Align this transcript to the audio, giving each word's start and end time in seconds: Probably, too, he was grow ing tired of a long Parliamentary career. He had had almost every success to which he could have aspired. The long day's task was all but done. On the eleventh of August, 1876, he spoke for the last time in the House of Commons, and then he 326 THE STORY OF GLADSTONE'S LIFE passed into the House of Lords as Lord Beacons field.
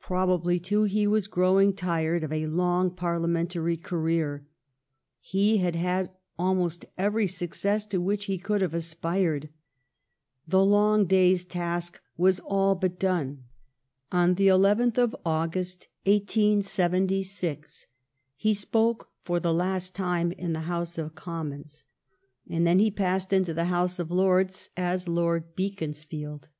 Probably, 0.00 0.60
too, 0.60 0.82
he 0.82 1.06
was 1.06 1.28
grow 1.28 1.58
ing 1.58 1.72
tired 1.72 2.22
of 2.22 2.30
a 2.30 2.46
long 2.46 2.90
Parliamentary 2.94 3.78
career. 3.78 4.46
He 5.18 5.56
had 5.56 5.74
had 5.74 6.10
almost 6.38 6.84
every 6.98 7.26
success 7.26 7.86
to 7.86 7.98
which 7.98 8.26
he 8.26 8.36
could 8.36 8.60
have 8.60 8.74
aspired. 8.74 9.48
The 10.46 10.62
long 10.62 11.06
day's 11.06 11.46
task 11.46 12.02
was 12.18 12.38
all 12.40 12.74
but 12.74 12.98
done. 12.98 13.44
On 14.12 14.34
the 14.34 14.48
eleventh 14.48 14.98
of 14.98 15.16
August, 15.24 15.88
1876, 16.04 17.86
he 18.36 18.52
spoke 18.52 19.08
for 19.22 19.40
the 19.40 19.54
last 19.54 19.94
time 19.94 20.32
in 20.32 20.52
the 20.52 20.60
House 20.68 20.98
of 20.98 21.14
Commons, 21.14 21.86
and 22.46 22.66
then 22.66 22.78
he 22.78 22.90
326 22.90 22.92
THE 22.92 22.92
STORY 22.92 22.92
OF 22.92 22.98
GLADSTONE'S 22.98 22.98
LIFE 22.98 23.06
passed 23.06 23.32
into 23.32 23.54
the 23.54 23.74
House 23.74 23.98
of 23.98 24.10
Lords 24.10 24.68
as 24.76 25.08
Lord 25.08 25.54
Beacons 25.56 26.04
field. 26.04 26.50